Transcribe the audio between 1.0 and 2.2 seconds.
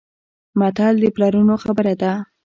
د پلرونو خبره ده.